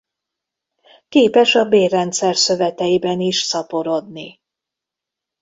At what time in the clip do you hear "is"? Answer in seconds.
3.19-3.37